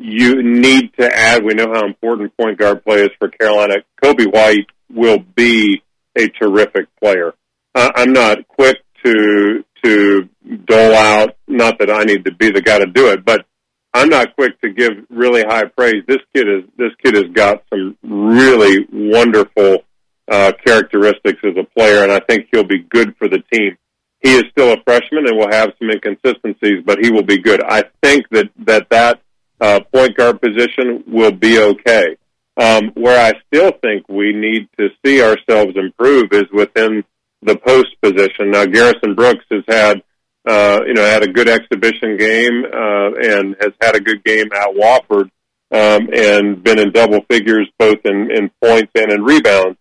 you 0.02 0.42
need 0.42 0.92
to 0.98 1.08
add, 1.08 1.44
we 1.44 1.54
know 1.54 1.72
how 1.72 1.86
important 1.86 2.36
point 2.36 2.58
guard 2.58 2.84
play 2.84 3.02
is 3.02 3.10
for 3.18 3.28
Carolina. 3.28 3.76
Coby 4.02 4.26
White 4.26 4.66
will 4.92 5.18
be 5.18 5.82
a 6.18 6.28
terrific 6.28 6.88
player. 7.00 7.32
Uh, 7.74 7.90
I'm 7.94 8.12
not 8.12 8.46
quick 8.48 8.78
to, 9.04 9.64
to 9.84 10.28
dole 10.64 10.94
out, 10.94 11.36
not 11.46 11.78
that 11.78 11.90
I 11.90 12.02
need 12.04 12.24
to 12.24 12.34
be 12.34 12.50
the 12.50 12.60
guy 12.60 12.78
to 12.80 12.86
do 12.86 13.08
it, 13.08 13.24
but 13.24 13.46
I'm 13.94 14.08
not 14.08 14.34
quick 14.34 14.60
to 14.62 14.70
give 14.70 14.92
really 15.08 15.42
high 15.42 15.66
praise. 15.66 16.02
This 16.06 16.18
kid 16.34 16.48
is, 16.48 16.64
this 16.76 16.92
kid 17.02 17.14
has 17.14 17.32
got 17.32 17.62
some 17.70 17.96
really 18.02 18.86
wonderful, 18.92 19.84
uh, 20.30 20.52
characteristics 20.64 21.40
as 21.44 21.56
a 21.58 21.64
player, 21.76 22.02
and 22.02 22.10
I 22.10 22.20
think 22.20 22.48
he'll 22.50 22.64
be 22.64 22.78
good 22.78 23.14
for 23.18 23.28
the 23.28 23.42
team. 23.52 23.76
He 24.22 24.34
is 24.34 24.44
still 24.50 24.72
a 24.72 24.82
freshman 24.84 25.26
and 25.26 25.36
will 25.36 25.50
have 25.50 25.72
some 25.78 25.90
inconsistencies, 25.90 26.82
but 26.84 26.98
he 27.02 27.10
will 27.10 27.24
be 27.24 27.38
good. 27.38 27.60
I 27.62 27.84
think 28.02 28.28
that, 28.30 28.50
that 28.66 28.88
that 28.90 29.20
uh, 29.62 29.80
point 29.92 30.16
guard 30.16 30.40
position 30.40 31.04
will 31.06 31.32
be 31.32 31.58
okay. 31.58 32.16
Um, 32.60 32.90
where 32.94 33.18
I 33.18 33.32
still 33.46 33.72
think 33.80 34.06
we 34.10 34.34
need 34.34 34.68
to 34.78 34.88
see 35.04 35.22
ourselves 35.22 35.72
improve 35.74 36.32
is 36.32 36.44
within 36.52 37.02
the 37.40 37.56
post 37.56 37.88
position. 38.02 38.50
Now, 38.50 38.66
Garrison 38.66 39.14
Brooks 39.14 39.44
has 39.50 39.64
had 39.66 40.02
uh, 40.48 40.80
you 40.86 40.94
know, 40.94 41.04
had 41.04 41.22
a 41.22 41.32
good 41.32 41.48
exhibition 41.48 42.16
game 42.16 42.64
uh, 42.64 43.12
and 43.14 43.56
has 43.60 43.72
had 43.80 43.94
a 43.94 44.00
good 44.00 44.24
game 44.24 44.46
at 44.52 44.74
Wofford 44.74 45.30
um, 45.70 46.08
and 46.12 46.62
been 46.62 46.78
in 46.78 46.90
double 46.92 47.20
figures 47.30 47.68
both 47.78 47.98
in, 48.04 48.30
in 48.30 48.50
points 48.62 48.90
and 48.94 49.12
in 49.12 49.22
rebounds, 49.22 49.78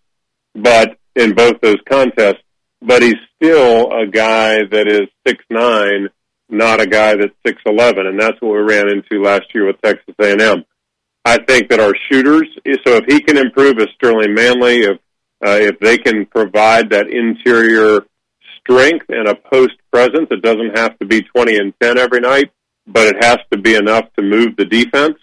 but 0.54 0.98
in 1.16 1.34
both 1.34 1.60
those 1.62 1.80
contests. 1.90 2.44
But 2.82 3.02
he's 3.04 3.16
still 3.36 3.92
a 3.92 4.08
guy 4.08 4.60
that 4.72 4.88
is 4.88 5.08
six 5.28 5.44
nine, 5.50 6.10
not 6.52 6.82
a 6.82 6.88
guy 6.88 7.16
that's 7.16 7.34
six 7.46 7.62
eleven, 7.66 8.08
and 8.08 8.20
that's 8.20 8.40
what 8.42 8.52
we 8.52 8.60
ran 8.60 8.90
into 8.90 9.24
last 9.24 9.46
year 9.54 9.68
with 9.68 9.82
Texas 9.82 10.16
A&M. 10.20 10.64
I 11.24 11.38
think 11.38 11.70
that 11.70 11.80
our 11.80 11.94
shooters, 12.10 12.48
so 12.86 12.96
if 12.98 13.06
he 13.06 13.22
can 13.22 13.38
improve 13.38 13.78
as 13.80 13.88
Sterling 13.96 14.34
Manley, 14.34 14.82
if 14.82 14.98
uh, 15.46 15.58
if 15.60 15.80
they 15.80 15.98
can 15.98 16.26
provide 16.26 16.92
that 16.92 17.08
interior 17.08 18.06
strength 18.60 19.06
and 19.10 19.28
a 19.28 19.36
post 19.36 19.74
presence, 19.92 20.28
it 20.30 20.42
doesn't 20.42 20.78
have 20.78 20.98
to 21.00 21.06
be 21.06 21.22
20 21.22 21.58
and 21.58 21.74
10 21.82 21.98
every 21.98 22.20
night, 22.20 22.52
but 22.86 23.08
it 23.08 23.24
has 23.24 23.38
to 23.52 23.58
be 23.58 23.76
enough 23.76 24.06
to 24.18 24.24
move 24.24 24.56
the 24.56 24.66
defense. 24.66 25.18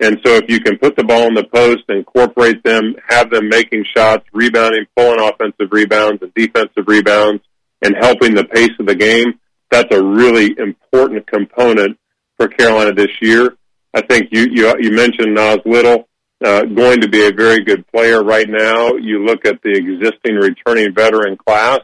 And 0.00 0.18
so 0.24 0.36
if 0.36 0.48
you 0.48 0.60
can 0.60 0.78
put 0.78 0.96
the 0.96 1.04
ball 1.04 1.26
in 1.26 1.34
the 1.34 1.44
post, 1.44 1.82
incorporate 1.88 2.62
them, 2.62 2.94
have 3.08 3.30
them 3.30 3.48
making 3.48 3.84
shots, 3.96 4.24
rebounding, 4.32 4.86
pulling 4.96 5.20
offensive 5.20 5.68
rebounds 5.70 6.22
and 6.22 6.32
defensive 6.34 6.84
rebounds, 6.86 7.42
and 7.82 7.94
helping 8.00 8.34
the 8.34 8.44
pace 8.44 8.70
of 8.78 8.86
the 8.86 8.94
game, 8.94 9.38
that's 9.70 9.94
a 9.94 10.02
really 10.02 10.54
important 10.58 11.26
component 11.26 11.98
for 12.36 12.48
Carolina 12.48 12.92
this 12.92 13.10
year. 13.20 13.56
I 13.94 14.02
think 14.02 14.28
you 14.32 14.46
you, 14.50 14.74
you 14.78 14.92
mentioned 14.92 15.34
Nas 15.34 15.58
Little 15.64 16.08
uh, 16.44 16.62
going 16.64 17.00
to 17.00 17.08
be 17.08 17.26
a 17.26 17.32
very 17.32 17.64
good 17.64 17.86
player 17.88 18.22
right 18.22 18.48
now. 18.48 18.92
You 18.94 19.24
look 19.24 19.44
at 19.44 19.60
the 19.62 19.72
existing 19.72 20.36
returning 20.36 20.94
veteran 20.94 21.36
class, 21.36 21.80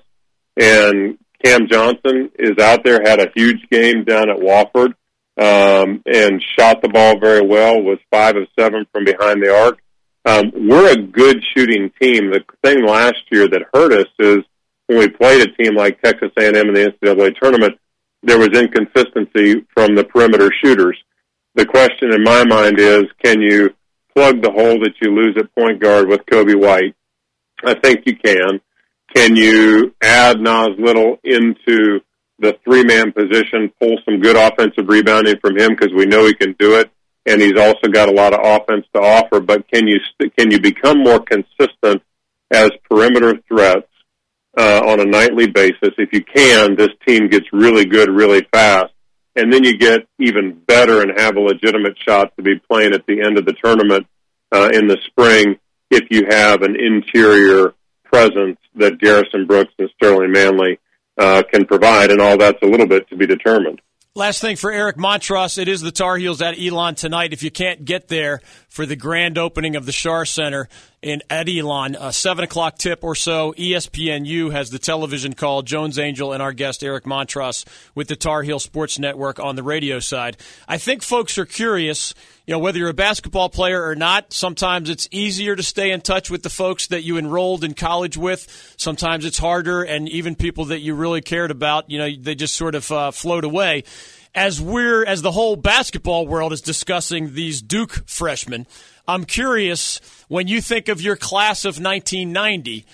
and 0.57 1.19
Cam 1.45 1.67
Johnson 1.69 2.31
is 2.39 2.59
out 2.63 2.85
there, 2.85 3.01
had 3.05 3.21
a 3.21 3.31
huge 3.35 3.69
game 3.71 4.05
down 4.05 4.31
at 4.31 4.39
Wofford, 4.39 4.95
um, 5.37 6.03
and 6.07 6.43
shot 6.57 6.83
the 6.83 6.89
ball 6.89 7.19
very 7.19 7.45
well, 7.47 7.83
was 7.83 7.99
five 8.11 8.37
of 8.37 8.47
seven 8.59 8.87
from 8.93 9.05
behind 9.05 9.43
the 9.43 9.55
arc. 9.55 9.79
Um, 10.27 10.53
we're 10.55 10.93
a 10.93 11.03
good 11.03 11.43
shooting 11.55 11.91
team. 12.01 12.31
The 12.31 12.45
thing 12.63 12.87
last 12.87 13.23
year 13.31 13.47
that 13.49 13.63
hurt 13.75 13.93
us 13.93 14.07
is 14.19 14.39
when 14.87 14.99
we 14.99 15.09
played 15.09 15.43
a 15.43 15.53
team 15.53 15.75
like 15.75 16.01
Texas 16.03 16.31
A&M 16.39 16.55
in 16.55 16.75
the 16.75 16.93
NCAA 17.03 17.35
tournament, 17.41 17.79
there 18.23 18.39
was 18.39 18.49
inconsistency 18.49 19.67
from 19.75 19.95
the 19.95 20.05
perimeter 20.05 20.51
shooters. 20.63 20.99
The 21.55 21.67
question 21.67 22.13
in 22.13 22.23
my 22.23 22.45
mind 22.45 22.79
is, 22.79 23.05
can 23.23 23.41
you 23.41 23.71
plug 24.15 24.43
the 24.43 24.51
hole 24.51 24.81
that 24.81 24.95
you 25.01 25.15
lose 25.15 25.37
at 25.39 25.55
point 25.55 25.81
guard 25.81 26.09
with 26.09 26.27
Coby 26.27 26.59
White? 26.61 26.95
I 27.65 27.75
think 27.75 28.03
you 28.07 28.17
can. 28.17 28.61
Can 29.15 29.37
you 29.37 29.95
add 30.03 30.41
Nas 30.41 30.77
Little 30.79 31.19
into 31.23 32.01
the 32.39 32.57
three 32.65 32.83
man 32.83 33.13
position, 33.13 33.73
pull 33.81 33.97
some 34.05 34.21
good 34.21 34.37
offensive 34.37 34.89
rebounding 34.89 35.37
from 35.41 35.57
him 35.57 35.71
because 35.71 35.93
we 35.95 36.07
know 36.07 36.27
he 36.27 36.35
can 36.35 36.55
do 36.59 36.75
it, 36.79 36.91
and 37.27 37.41
he's 37.41 37.59
also 37.59 37.89
got 37.93 38.09
a 38.09 38.13
lot 38.13 38.35
of 38.35 38.41
offense 38.43 38.87
to 38.95 39.01
offer. 39.01 39.41
But 39.41 39.71
can 39.73 39.87
you 39.87 39.99
can 40.37 40.51
you 40.51 40.61
become 40.61 40.99
more 41.03 41.21
consistent 41.21 42.03
as 42.51 42.71
perimeter 42.91 43.35
threats 43.49 43.89
uh, 44.57 44.83
on 44.87 45.01
a 45.01 45.05
nightly 45.05 45.49
basis? 45.49 45.91
If 45.99 46.13
you 46.13 46.25
can, 46.25 46.77
this 46.77 46.91
team 47.07 47.29
gets 47.29 47.47
really 47.53 47.85
good 47.85 48.09
really 48.09 48.47
fast, 48.53 48.93
and 49.37 49.53
then 49.53 49.65
you 49.65 49.77
get 49.79 50.07
even 50.19 50.61
better 50.67 51.03
and 51.03 51.19
have 51.19 51.37
a 51.37 51.41
legitimate 51.41 51.97
shot 51.99 52.33
to 52.37 52.43
be 52.43 52.59
playing 52.71 52.95
at 52.95 53.07
the 53.07 53.23
end 53.23 53.39
of 53.39 53.47
the 53.47 53.55
tournament 53.65 54.07
uh, 54.53 54.71
in 54.73 54.87
the 54.87 54.99
spring 55.07 55.57
if 55.91 56.05
you 56.11 56.27
have 56.29 56.63
an 56.63 56.77
interior 56.77 57.75
presence 58.05 58.59
that 58.77 58.99
Garrison 58.99 59.47
Brooks 59.47 59.73
and 59.79 59.91
Sterling 59.97 60.33
Manley 60.33 60.79
uh, 61.19 61.43
can 61.51 61.65
provide, 61.65 62.11
and 62.11 62.21
all 62.21 62.37
that's 62.37 62.63
a 62.63 62.67
little 62.67 62.87
bit 62.87 63.09
to 63.09 63.17
be 63.17 63.27
determined. 63.27 63.81
Last 64.17 64.41
thing 64.41 64.55
for 64.55 64.71
Eric 64.71 64.97
Montross, 64.97 65.59
it 65.59 65.67
is 65.67 65.81
the 65.81 65.91
Tar 65.91 66.17
Heels 66.17 66.41
at 66.41 66.57
Elon 66.57 66.95
tonight. 66.95 67.33
If 67.33 67.43
you 67.43 67.51
can't 67.51 67.85
get 67.85 68.07
there 68.07 68.43
for 68.69 68.87
the 68.87 68.95
grand 68.95 69.39
opening 69.39 69.75
of 69.75 69.87
the 69.87 69.93
Schar 69.93 70.27
Center 70.27 70.69
in 71.05 71.23
at 71.29 71.49
Elon, 71.49 71.97
a 72.01 72.13
seven 72.13 72.45
o'clock 72.45 72.79
tip 72.79 73.05
or 73.05 73.15
so, 73.15 73.53
ESPNU 73.59 74.51
has 74.53 74.71
the 74.71 74.79
television 74.79 75.35
call. 75.35 75.63
Jones 75.63 75.99
Angell 75.99 76.33
and 76.33 76.43
our 76.43 76.53
guest 76.53 76.83
Eric 76.83 77.05
Montross 77.05 77.65
with 77.95 78.09
the 78.09 78.17
Tar 78.17 78.43
Heel 78.43 78.59
Sports 78.59 78.99
Network 78.99 79.39
on 79.39 79.55
the 79.55 79.63
radio 79.63 80.01
side. 80.01 80.39
I 80.67 80.79
think 80.79 81.03
folks 81.03 81.37
are 81.37 81.45
curious 81.45 82.15
you 82.47 82.53
know, 82.53 82.59
whether 82.59 82.79
you're 82.79 82.91
a 82.91 82.95
basketball 82.95 83.49
player 83.49 83.83
or 83.83 83.95
not, 83.95 84.33
sometimes 84.33 84.91
it's 84.91 85.09
easier 85.11 85.57
to 85.57 85.63
stay 85.63 85.91
in 85.91 86.03
touch 86.03 86.31
with 86.31 86.43
the 86.43 86.51
folks 86.51 86.89
that 86.89 87.03
you 87.03 87.17
enrolled 87.17 87.65
in 87.65 87.73
college 87.73 88.19
with. 88.19 88.75
Sometimes 88.77 89.25
it's 89.25 89.39
harder, 89.39 89.83
and 89.83 90.09
even 90.11 90.35
people 90.35 90.67
that 90.67 90.81
you 90.81 90.95
really 90.95 91.23
cared 91.23 91.51
about, 91.51 91.91
you 91.91 91.99
know, 91.99 92.09
they 92.21 92.35
just 92.35 92.55
sort 92.55 92.75
of 92.75 92.91
uh, 92.93 93.11
float 93.13 93.45
away. 93.45 93.85
As 94.35 94.61
we're, 94.61 95.07
as 95.07 95.23
the 95.23 95.33
whole 95.33 95.57
basketball 95.57 96.27
world 96.27 96.53
is 96.53 96.61
discussing 96.61 97.35
these 97.35 97.63
Duke 97.63 98.03
freshmen, 98.07 98.67
I'm 99.07 99.25
curious 99.25 100.01
when 100.29 100.49
you 100.49 100.61
think 100.61 100.89
of 100.89 101.01
your 101.01 101.17
class 101.17 101.65
of 101.65 101.81
1990 101.81 102.87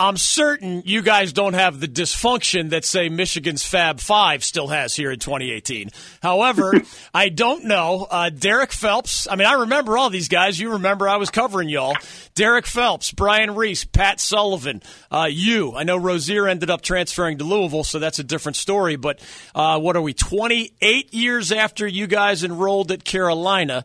I'm 0.00 0.16
certain 0.16 0.84
you 0.86 1.02
guys 1.02 1.32
don't 1.32 1.54
have 1.54 1.80
the 1.80 1.88
dysfunction 1.88 2.70
that, 2.70 2.84
say, 2.84 3.08
Michigan's 3.08 3.64
Fab 3.64 3.98
Five 3.98 4.44
still 4.44 4.68
has 4.68 4.94
here 4.94 5.10
in 5.10 5.18
2018. 5.18 5.90
However, 6.22 6.72
I 7.14 7.30
don't 7.30 7.64
know. 7.64 8.06
Uh, 8.08 8.30
Derek 8.30 8.70
Phelps, 8.70 9.26
I 9.28 9.34
mean, 9.34 9.48
I 9.48 9.54
remember 9.54 9.98
all 9.98 10.08
these 10.08 10.28
guys. 10.28 10.60
You 10.60 10.74
remember 10.74 11.08
I 11.08 11.16
was 11.16 11.30
covering 11.30 11.68
y'all. 11.68 11.96
Derek 12.36 12.64
Phelps, 12.64 13.10
Brian 13.10 13.56
Reese, 13.56 13.84
Pat 13.84 14.20
Sullivan, 14.20 14.84
uh, 15.10 15.26
you. 15.28 15.74
I 15.74 15.82
know 15.82 15.96
Rozier 15.96 16.46
ended 16.46 16.70
up 16.70 16.82
transferring 16.82 17.38
to 17.38 17.44
Louisville, 17.44 17.82
so 17.82 17.98
that's 17.98 18.20
a 18.20 18.24
different 18.24 18.54
story. 18.54 18.94
But 18.94 19.18
uh, 19.52 19.80
what 19.80 19.96
are 19.96 20.02
we, 20.02 20.14
28 20.14 21.12
years 21.12 21.50
after 21.50 21.88
you 21.88 22.06
guys 22.06 22.44
enrolled 22.44 22.92
at 22.92 23.02
Carolina? 23.02 23.84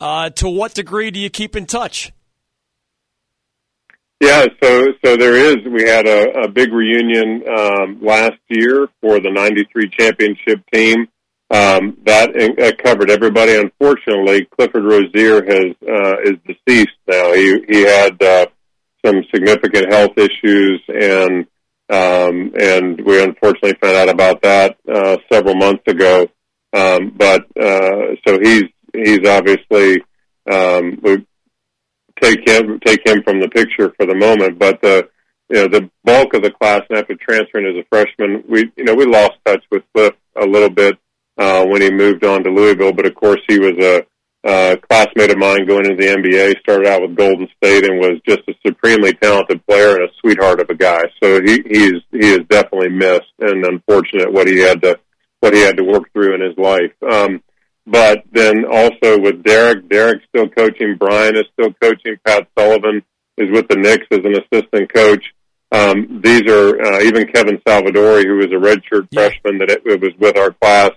Uh, 0.00 0.30
to 0.30 0.48
what 0.48 0.74
degree 0.74 1.10
do 1.10 1.18
you 1.18 1.30
keep 1.30 1.56
in 1.56 1.66
touch? 1.66 2.12
Yeah, 4.20 4.46
so 4.62 4.86
so 5.04 5.16
there 5.16 5.34
is. 5.34 5.56
We 5.64 5.88
had 5.88 6.06
a, 6.06 6.42
a 6.42 6.48
big 6.48 6.72
reunion 6.72 7.44
um, 7.48 8.00
last 8.02 8.38
year 8.48 8.88
for 9.00 9.20
the 9.20 9.30
'93 9.30 9.90
championship 9.96 10.62
team. 10.72 11.06
Um, 11.50 11.96
that, 12.04 12.34
that 12.58 12.76
covered 12.82 13.10
everybody. 13.10 13.56
Unfortunately, 13.56 14.46
Clifford 14.54 14.84
Rozier 14.84 15.42
has 15.44 15.74
uh, 15.88 16.16
is 16.24 16.36
deceased 16.46 16.98
now. 17.06 17.32
He 17.32 17.64
he 17.68 17.82
had 17.82 18.22
uh, 18.22 18.46
some 19.04 19.22
significant 19.32 19.92
health 19.92 20.18
issues, 20.18 20.82
and 20.88 21.46
um, 21.90 22.52
and 22.60 23.00
we 23.00 23.22
unfortunately 23.22 23.78
found 23.80 23.96
out 23.96 24.08
about 24.08 24.42
that 24.42 24.76
uh, 24.92 25.16
several 25.32 25.54
months 25.54 25.84
ago. 25.86 26.26
Um, 26.72 27.14
but 27.16 27.46
uh, 27.58 28.16
so 28.26 28.38
he's 28.42 28.64
he's 28.92 29.26
obviously 29.26 30.02
um, 30.50 30.98
we 31.02 31.26
take 32.20 32.48
him 32.48 32.80
take 32.84 33.06
him 33.06 33.22
from 33.22 33.40
the 33.40 33.48
picture 33.48 33.92
for 33.96 34.06
the 34.06 34.14
moment. 34.14 34.58
But 34.58 34.80
the 34.82 35.08
you 35.48 35.56
know 35.56 35.68
the 35.68 35.90
bulk 36.04 36.34
of 36.34 36.42
the 36.42 36.50
class, 36.50 36.82
and 36.88 36.98
after 36.98 37.14
transferring 37.14 37.66
as 37.66 37.82
a 37.82 37.86
freshman, 37.88 38.44
we 38.48 38.70
you 38.76 38.84
know 38.84 38.94
we 38.94 39.06
lost 39.06 39.34
touch 39.44 39.64
with 39.70 39.82
Cliff 39.94 40.14
a 40.36 40.46
little 40.46 40.70
bit 40.70 40.98
uh, 41.36 41.64
when 41.64 41.82
he 41.82 41.90
moved 41.90 42.24
on 42.24 42.44
to 42.44 42.50
Louisville. 42.50 42.92
But 42.92 43.06
of 43.06 43.14
course, 43.14 43.40
he 43.48 43.58
was 43.58 43.74
a 43.78 44.06
uh, 44.44 44.76
classmate 44.88 45.30
of 45.30 45.38
mine 45.38 45.66
going 45.66 45.84
into 45.86 45.96
the 45.96 46.14
NBA. 46.14 46.60
Started 46.60 46.86
out 46.86 47.02
with 47.02 47.16
Golden 47.16 47.48
State 47.56 47.84
and 47.84 47.98
was 47.98 48.20
just 48.26 48.42
a 48.48 48.54
supremely 48.66 49.12
talented 49.14 49.64
player 49.66 49.96
and 49.96 50.04
a 50.04 50.12
sweetheart 50.20 50.60
of 50.60 50.70
a 50.70 50.74
guy. 50.74 51.02
So 51.22 51.40
he 51.42 51.62
he's 51.66 52.02
he 52.12 52.30
is 52.30 52.40
definitely 52.48 52.90
missed 52.90 53.32
and 53.40 53.64
unfortunate 53.64 54.32
what 54.32 54.46
he 54.46 54.58
had 54.58 54.82
to 54.82 54.98
what 55.40 55.54
he 55.54 55.60
had 55.60 55.76
to 55.76 55.84
work 55.84 56.12
through 56.12 56.34
in 56.34 56.40
his 56.40 56.56
life. 56.56 56.92
Um, 57.08 57.42
but 57.90 58.24
then 58.32 58.64
also 58.64 59.18
with 59.18 59.42
Derek, 59.42 59.88
Derek's 59.88 60.24
still 60.28 60.48
coaching. 60.48 60.96
Brian 60.98 61.36
is 61.36 61.44
still 61.52 61.72
coaching. 61.80 62.16
Pat 62.24 62.46
Sullivan 62.58 63.02
is 63.36 63.50
with 63.50 63.68
the 63.68 63.76
Knicks 63.76 64.06
as 64.10 64.20
an 64.24 64.34
assistant 64.36 64.92
coach. 64.92 65.24
Um, 65.70 66.20
these 66.22 66.42
are 66.50 66.80
uh, 66.80 67.00
even 67.02 67.26
Kevin 67.28 67.58
Salvadori, 67.66 68.24
who 68.24 68.36
was 68.36 68.46
a 68.46 68.56
redshirt 68.56 69.08
yeah. 69.10 69.28
freshman 69.28 69.58
that 69.58 69.70
it, 69.70 69.82
it 69.84 70.00
was 70.00 70.12
with 70.18 70.36
our 70.36 70.52
class. 70.52 70.90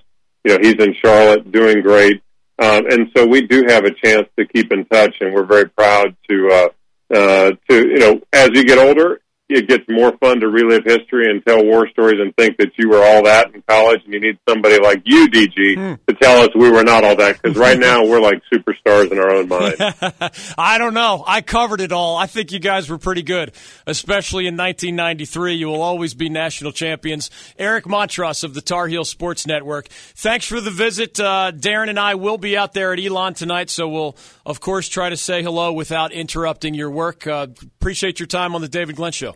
You 0.43 0.53
know, 0.53 0.59
he's 0.61 0.75
in 0.83 0.95
Charlotte, 1.03 1.51
doing 1.51 1.81
great. 1.81 2.21
Um, 2.59 2.85
and 2.89 3.07
so 3.15 3.25
we 3.25 3.47
do 3.47 3.65
have 3.67 3.85
a 3.85 3.91
chance 3.91 4.27
to 4.37 4.45
keep 4.45 4.71
in 4.71 4.85
touch, 4.85 5.15
and 5.19 5.33
we're 5.33 5.45
very 5.45 5.69
proud 5.69 6.15
to 6.29 6.49
uh, 6.51 7.15
uh, 7.15 7.51
to 7.69 7.87
you 7.87 7.99
know 7.99 8.21
as 8.31 8.49
you 8.53 8.63
get 8.63 8.77
older, 8.77 9.19
it 9.51 9.67
gets 9.67 9.83
more 9.89 10.15
fun 10.17 10.39
to 10.39 10.47
relive 10.47 10.83
history 10.85 11.29
and 11.29 11.45
tell 11.45 11.63
war 11.63 11.87
stories 11.89 12.19
and 12.19 12.35
think 12.35 12.57
that 12.57 12.71
you 12.77 12.89
were 12.89 13.03
all 13.03 13.23
that 13.23 13.53
in 13.53 13.61
college 13.67 14.01
and 14.05 14.13
you 14.13 14.19
need 14.19 14.37
somebody 14.47 14.79
like 14.79 15.01
you, 15.05 15.27
DG, 15.29 15.75
mm. 15.75 15.99
to 16.07 16.13
tell 16.15 16.41
us 16.41 16.49
we 16.55 16.69
were 16.69 16.83
not 16.83 17.03
all 17.03 17.15
that 17.15 17.41
because 17.41 17.57
right 17.57 17.79
now 17.79 18.05
we're 18.05 18.21
like 18.21 18.41
superstars 18.51 19.11
in 19.11 19.19
our 19.19 19.31
own 19.31 19.47
mind. 19.47 19.75
I 20.57 20.77
don't 20.77 20.93
know. 20.93 21.23
I 21.27 21.41
covered 21.41 21.81
it 21.81 21.91
all. 21.91 22.17
I 22.17 22.27
think 22.27 22.51
you 22.51 22.59
guys 22.59 22.89
were 22.89 22.97
pretty 22.97 23.23
good, 23.23 23.53
especially 23.85 24.47
in 24.47 24.55
1993. 24.55 25.55
You 25.55 25.67
will 25.67 25.81
always 25.81 26.13
be 26.13 26.29
national 26.29 26.71
champions. 26.71 27.29
Eric 27.57 27.85
Montross 27.85 28.43
of 28.43 28.53
the 28.53 28.61
Tar 28.61 28.87
Heel 28.87 29.05
Sports 29.05 29.45
Network. 29.45 29.87
Thanks 29.87 30.45
for 30.45 30.61
the 30.61 30.71
visit. 30.71 31.19
Uh, 31.19 31.51
Darren 31.53 31.89
and 31.89 31.99
I 31.99 32.15
will 32.15 32.37
be 32.37 32.55
out 32.57 32.73
there 32.73 32.93
at 32.93 32.99
Elon 32.99 33.33
tonight, 33.33 33.69
so 33.69 33.87
we'll, 33.87 34.15
of 34.45 34.59
course, 34.59 34.87
try 34.87 35.09
to 35.09 35.17
say 35.17 35.43
hello 35.43 35.73
without 35.73 36.11
interrupting 36.11 36.73
your 36.73 36.89
work. 36.89 37.27
Uh, 37.27 37.47
appreciate 37.79 38.19
your 38.19 38.27
time 38.27 38.55
on 38.55 38.61
the 38.61 38.67
David 38.67 38.95
Glenn 38.95 39.11
Show. 39.11 39.35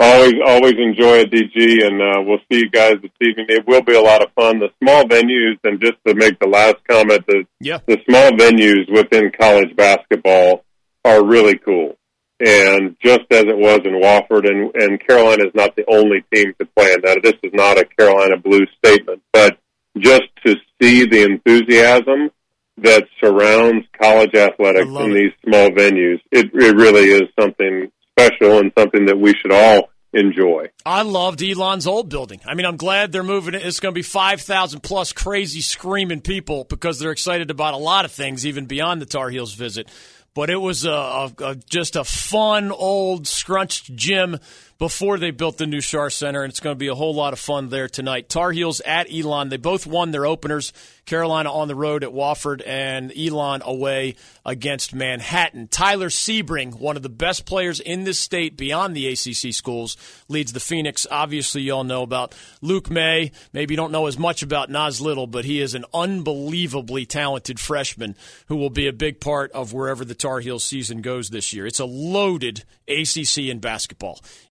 Always, 0.00 0.32
always 0.46 0.74
enjoy 0.78 1.18
it, 1.18 1.30
DG, 1.30 1.86
and 1.86 2.00
uh, 2.00 2.22
we'll 2.22 2.38
see 2.50 2.60
you 2.60 2.70
guys 2.70 2.94
this 3.02 3.10
evening. 3.20 3.46
It 3.50 3.66
will 3.66 3.82
be 3.82 3.94
a 3.94 4.00
lot 4.00 4.22
of 4.22 4.32
fun. 4.32 4.58
The 4.58 4.70
small 4.82 5.04
venues, 5.04 5.58
and 5.62 5.78
just 5.80 5.98
to 6.06 6.14
make 6.14 6.38
the 6.38 6.48
last 6.48 6.76
comment, 6.88 7.26
the 7.26 7.44
Yeah. 7.60 7.78
the 7.86 7.98
small 8.08 8.30
venues 8.30 8.90
within 8.90 9.30
college 9.38 9.76
basketball 9.76 10.64
are 11.04 11.22
really 11.22 11.58
cool. 11.58 11.98
And 12.40 12.96
just 13.04 13.26
as 13.30 13.42
it 13.42 13.58
was 13.58 13.80
in 13.84 14.00
Wofford, 14.00 14.48
and, 14.48 14.74
and 14.74 15.06
Carolina 15.06 15.44
is 15.44 15.54
not 15.54 15.76
the 15.76 15.84
only 15.86 16.24
team 16.32 16.54
to 16.58 16.64
play 16.74 16.94
in 16.94 17.02
that. 17.02 17.20
This 17.22 17.34
is 17.42 17.52
not 17.52 17.78
a 17.78 17.84
Carolina 17.84 18.38
Blue 18.38 18.64
statement, 18.82 19.20
but 19.34 19.58
just 19.98 20.22
to 20.46 20.56
see 20.80 21.04
the 21.04 21.24
enthusiasm 21.24 22.30
that 22.78 23.04
surrounds 23.22 23.86
college 24.00 24.34
athletics 24.34 24.88
in 24.88 25.10
it. 25.10 25.14
these 25.14 25.32
small 25.44 25.68
venues, 25.68 26.20
it, 26.32 26.46
it 26.54 26.74
really 26.74 27.10
is 27.10 27.24
something 27.38 27.92
special 28.20 28.58
and 28.58 28.72
something 28.78 29.06
that 29.06 29.18
we 29.18 29.34
should 29.34 29.52
all 29.52 29.90
enjoy. 30.12 30.66
I 30.84 31.02
loved 31.02 31.42
Elon's 31.42 31.86
old 31.86 32.08
building. 32.08 32.40
I 32.44 32.54
mean, 32.54 32.66
I'm 32.66 32.76
glad 32.76 33.12
they're 33.12 33.22
moving 33.22 33.54
it. 33.54 33.64
It's 33.64 33.80
going 33.80 33.94
to 33.94 33.98
be 33.98 34.02
5,000 34.02 34.80
plus 34.80 35.12
crazy 35.12 35.60
screaming 35.60 36.20
people 36.20 36.64
because 36.64 36.98
they're 36.98 37.12
excited 37.12 37.50
about 37.50 37.74
a 37.74 37.78
lot 37.78 38.04
of 38.04 38.12
things, 38.12 38.44
even 38.44 38.66
beyond 38.66 39.00
the 39.00 39.06
Tar 39.06 39.30
Heels 39.30 39.54
visit. 39.54 39.88
But 40.34 40.50
it 40.50 40.56
was 40.56 40.84
a, 40.84 40.90
a, 40.90 41.32
a 41.40 41.54
just 41.56 41.96
a 41.96 42.04
fun 42.04 42.70
old 42.70 43.26
scrunched 43.26 43.94
gym 43.94 44.38
before 44.80 45.18
they 45.18 45.30
built 45.30 45.58
the 45.58 45.66
new 45.66 45.80
Schar 45.80 46.10
Center, 46.10 46.42
and 46.42 46.50
it's 46.50 46.58
going 46.58 46.74
to 46.74 46.78
be 46.78 46.88
a 46.88 46.94
whole 46.94 47.14
lot 47.14 47.34
of 47.34 47.38
fun 47.38 47.68
there 47.68 47.86
tonight. 47.86 48.30
Tar 48.30 48.50
Heels 48.50 48.80
at 48.80 49.12
Elon. 49.12 49.50
They 49.50 49.58
both 49.58 49.86
won 49.86 50.10
their 50.10 50.24
openers. 50.24 50.72
Carolina 51.04 51.52
on 51.52 51.68
the 51.68 51.74
road 51.74 52.02
at 52.02 52.10
Wofford, 52.10 52.62
and 52.64 53.12
Elon 53.18 53.62
away 53.64 54.14
against 54.46 54.94
Manhattan. 54.94 55.68
Tyler 55.68 56.08
Seibring, 56.08 56.78
one 56.78 56.96
of 56.96 57.02
the 57.02 57.08
best 57.08 57.44
players 57.44 57.80
in 57.80 58.04
this 58.04 58.18
state 58.18 58.56
beyond 58.56 58.96
the 58.96 59.08
ACC 59.08 59.52
schools, 59.52 59.96
leads 60.28 60.52
the 60.52 60.60
Phoenix. 60.60 61.06
Obviously, 61.10 61.62
you 61.62 61.74
all 61.74 61.84
know 61.84 62.02
about 62.02 62.34
Luke 62.62 62.88
Maye. 62.90 63.32
Maybe 63.52 63.74
you 63.74 63.76
don't 63.76 63.92
know 63.92 64.06
as 64.06 64.18
much 64.18 64.42
about 64.42 64.70
Nas 64.70 65.00
Little, 65.00 65.26
but 65.26 65.44
he 65.44 65.60
is 65.60 65.74
an 65.74 65.84
unbelievably 65.92 67.04
talented 67.06 67.60
freshman 67.60 68.14
who 68.46 68.56
will 68.56 68.70
be 68.70 68.86
a 68.86 68.92
big 68.92 69.20
part 69.20 69.50
of 69.52 69.74
wherever 69.74 70.04
the 70.06 70.14
Tar 70.14 70.40
Heels 70.40 70.64
season 70.64 71.02
goes 71.02 71.28
this 71.28 71.52
year. 71.52 71.66
It's 71.66 71.80
a 71.80 71.84
loaded 71.84 72.64
ACC 72.88 73.38
in 73.48 73.58
basketball. 73.58 74.20